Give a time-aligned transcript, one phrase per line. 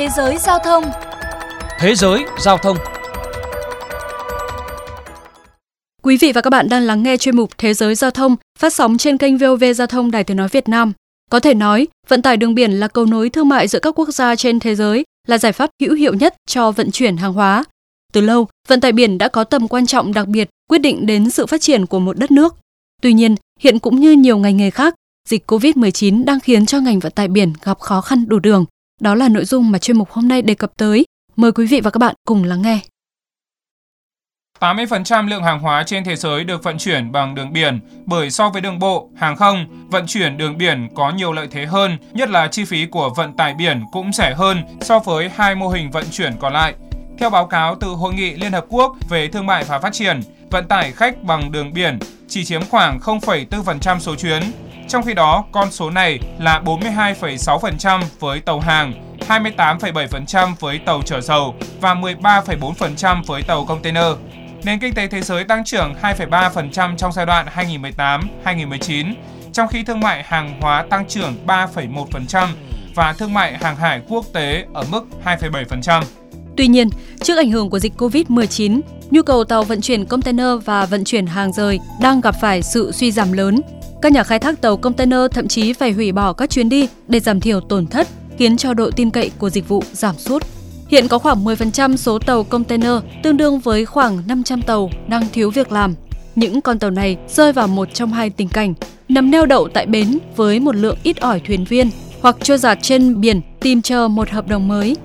[0.00, 0.84] Thế giới giao thông
[1.78, 2.76] Thế giới giao thông
[6.02, 8.72] Quý vị và các bạn đang lắng nghe chuyên mục Thế giới giao thông phát
[8.72, 10.92] sóng trên kênh VOV Giao thông Đài Tiếng Nói Việt Nam.
[11.30, 14.08] Có thể nói, vận tải đường biển là cầu nối thương mại giữa các quốc
[14.08, 17.64] gia trên thế giới, là giải pháp hữu hiệu nhất cho vận chuyển hàng hóa.
[18.12, 21.30] Từ lâu, vận tải biển đã có tầm quan trọng đặc biệt quyết định đến
[21.30, 22.56] sự phát triển của một đất nước.
[23.02, 24.94] Tuy nhiên, hiện cũng như nhiều ngành nghề khác,
[25.28, 28.64] dịch COVID-19 đang khiến cho ngành vận tải biển gặp khó khăn đủ đường.
[29.00, 31.04] Đó là nội dung mà chuyên mục hôm nay đề cập tới.
[31.36, 32.80] Mời quý vị và các bạn cùng lắng nghe.
[34.60, 38.50] 80% lượng hàng hóa trên thế giới được vận chuyển bằng đường biển, bởi so
[38.50, 42.30] với đường bộ, hàng không, vận chuyển đường biển có nhiều lợi thế hơn, nhất
[42.30, 45.90] là chi phí của vận tải biển cũng rẻ hơn so với hai mô hình
[45.90, 46.74] vận chuyển còn lại.
[47.18, 50.20] Theo báo cáo từ Hội nghị Liên Hợp Quốc về Thương mại và Phát triển,
[50.50, 54.42] vận tải khách bằng đường biển chỉ chiếm khoảng 0,4% số chuyến.
[54.90, 61.20] Trong khi đó, con số này là 42,6% với tàu hàng, 28,7% với tàu chở
[61.20, 64.04] dầu và 13,4% với tàu container.
[64.64, 67.46] Nền kinh tế thế giới tăng trưởng 2,3% trong giai đoạn
[68.44, 69.14] 2018-2019,
[69.52, 72.48] trong khi thương mại hàng hóa tăng trưởng 3,1%
[72.94, 76.02] và thương mại hàng hải quốc tế ở mức 2,7%.
[76.56, 76.88] Tuy nhiên,
[77.22, 81.26] trước ảnh hưởng của dịch COVID-19, nhu cầu tàu vận chuyển container và vận chuyển
[81.26, 83.60] hàng rời đang gặp phải sự suy giảm lớn.
[84.02, 87.20] Các nhà khai thác tàu container thậm chí phải hủy bỏ các chuyến đi để
[87.20, 90.42] giảm thiểu tổn thất, khiến cho độ tin cậy của dịch vụ giảm sút.
[90.88, 95.50] Hiện có khoảng 10% số tàu container, tương đương với khoảng 500 tàu đang thiếu
[95.50, 95.94] việc làm.
[96.36, 98.74] Những con tàu này rơi vào một trong hai tình cảnh,
[99.08, 101.90] nằm neo đậu tại bến với một lượng ít ỏi thuyền viên
[102.20, 104.96] hoặc trôi giạt trên biển tìm chờ một hợp đồng mới.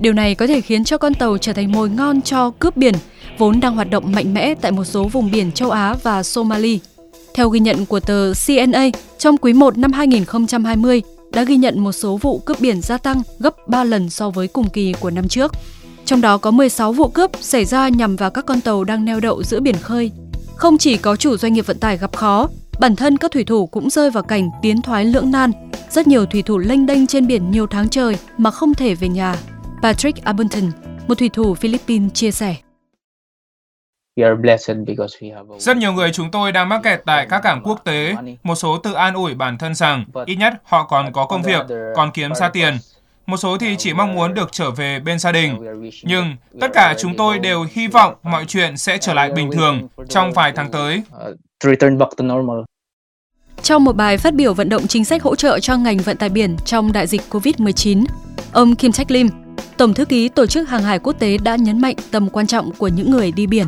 [0.00, 2.94] Điều này có thể khiến cho con tàu trở thành mồi ngon cho cướp biển,
[3.38, 6.78] vốn đang hoạt động mạnh mẽ tại một số vùng biển châu Á và Somalia.
[7.34, 8.88] Theo ghi nhận của tờ CNA,
[9.18, 11.02] trong quý 1 năm 2020,
[11.32, 14.48] đã ghi nhận một số vụ cướp biển gia tăng gấp 3 lần so với
[14.48, 15.52] cùng kỳ của năm trước.
[16.04, 19.20] Trong đó có 16 vụ cướp xảy ra nhằm vào các con tàu đang neo
[19.20, 20.10] đậu giữa biển khơi.
[20.56, 22.48] Không chỉ có chủ doanh nghiệp vận tải gặp khó,
[22.78, 25.52] bản thân các thủy thủ cũng rơi vào cảnh tiến thoái lưỡng nan.
[25.90, 29.08] Rất nhiều thủy thủ lênh đênh trên biển nhiều tháng trời mà không thể về
[29.08, 29.36] nhà.
[29.82, 30.70] Patrick Abunton,
[31.08, 32.56] một thủy thủ Philippines chia sẻ.
[35.58, 38.14] Rất nhiều người chúng tôi đang mắc kẹt tại các cảng quốc tế.
[38.42, 41.66] Một số tự an ủi bản thân rằng ít nhất họ còn có công việc,
[41.94, 42.74] còn kiếm ra tiền.
[43.26, 45.56] Một số thì chỉ mong muốn được trở về bên gia đình.
[46.02, 49.88] Nhưng tất cả chúng tôi đều hy vọng mọi chuyện sẽ trở lại bình thường
[50.08, 51.02] trong vài tháng tới.
[53.62, 56.28] Trong một bài phát biểu vận động chính sách hỗ trợ cho ngành vận tải
[56.28, 58.04] biển trong đại dịch COVID-19,
[58.52, 59.28] ông Kim Trách Lim,
[59.76, 62.72] Tổng thư ký Tổ chức Hàng hải Quốc tế đã nhấn mạnh tầm quan trọng
[62.72, 63.66] của những người đi biển.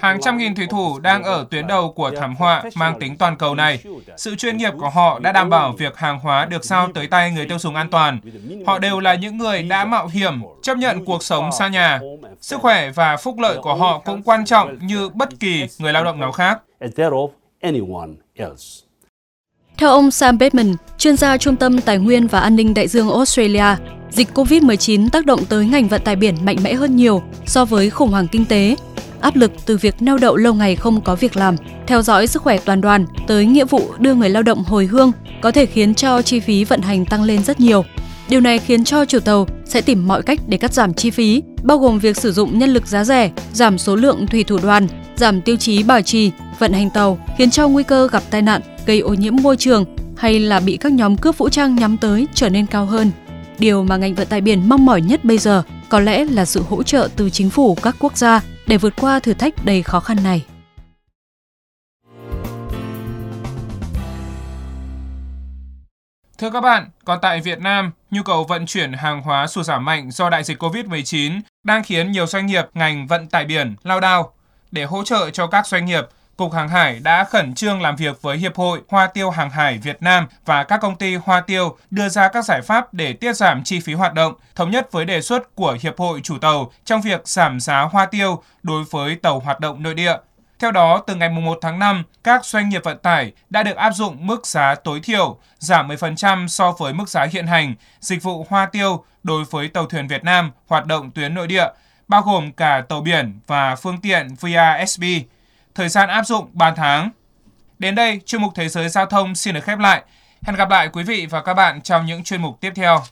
[0.00, 3.36] Hàng trăm nghìn thủy thủ đang ở tuyến đầu của thảm họa mang tính toàn
[3.36, 3.82] cầu này.
[4.16, 7.30] Sự chuyên nghiệp của họ đã đảm bảo việc hàng hóa được giao tới tay
[7.30, 8.20] người tiêu dùng an toàn.
[8.66, 12.00] Họ đều là những người đã mạo hiểm, chấp nhận cuộc sống xa nhà.
[12.40, 16.04] Sức khỏe và phúc lợi của họ cũng quan trọng như bất kỳ người lao
[16.04, 16.60] động nào khác.
[19.76, 23.10] Theo ông Sam Bateman, chuyên gia Trung tâm Tài nguyên và An ninh Đại dương
[23.10, 23.74] Australia,
[24.12, 27.90] dịch COVID-19 tác động tới ngành vận tải biển mạnh mẽ hơn nhiều so với
[27.90, 28.76] khủng hoảng kinh tế.
[29.20, 31.56] Áp lực từ việc neo đậu lâu ngày không có việc làm,
[31.86, 35.12] theo dõi sức khỏe toàn đoàn tới nghĩa vụ đưa người lao động hồi hương
[35.40, 37.84] có thể khiến cho chi phí vận hành tăng lên rất nhiều.
[38.28, 41.42] Điều này khiến cho chủ tàu sẽ tìm mọi cách để cắt giảm chi phí,
[41.62, 44.88] bao gồm việc sử dụng nhân lực giá rẻ, giảm số lượng thủy thủ đoàn,
[45.16, 48.62] giảm tiêu chí bảo trì, vận hành tàu, khiến cho nguy cơ gặp tai nạn,
[48.86, 49.84] gây ô nhiễm môi trường
[50.16, 53.10] hay là bị các nhóm cướp vũ trang nhắm tới trở nên cao hơn.
[53.62, 56.62] Điều mà ngành vận tải biển mong mỏi nhất bây giờ có lẽ là sự
[56.68, 60.00] hỗ trợ từ chính phủ các quốc gia để vượt qua thử thách đầy khó
[60.00, 60.46] khăn này.
[66.38, 69.84] Thưa các bạn, còn tại Việt Nam, nhu cầu vận chuyển hàng hóa sụt giảm
[69.84, 74.00] mạnh do đại dịch COVID-19 đang khiến nhiều doanh nghiệp ngành vận tải biển lao
[74.00, 74.32] đao.
[74.70, 76.04] Để hỗ trợ cho các doanh nghiệp,
[76.36, 79.78] Cục Hàng hải đã khẩn trương làm việc với Hiệp hội Hoa tiêu Hàng hải
[79.78, 83.36] Việt Nam và các công ty hoa tiêu đưa ra các giải pháp để tiết
[83.36, 86.72] giảm chi phí hoạt động, thống nhất với đề xuất của Hiệp hội chủ tàu
[86.84, 90.16] trong việc giảm giá hoa tiêu đối với tàu hoạt động nội địa.
[90.58, 93.90] Theo đó, từ ngày 1 tháng 5, các doanh nghiệp vận tải đã được áp
[93.90, 98.46] dụng mức giá tối thiểu, giảm 10% so với mức giá hiện hành, dịch vụ
[98.48, 101.66] hoa tiêu đối với tàu thuyền Việt Nam hoạt động tuyến nội địa,
[102.08, 105.02] bao gồm cả tàu biển và phương tiện VASB
[105.74, 107.10] thời gian áp dụng 3 tháng.
[107.78, 110.02] Đến đây, chuyên mục Thế giới Giao thông xin được khép lại.
[110.42, 113.02] Hẹn gặp lại quý vị và các bạn trong những chuyên mục tiếp theo.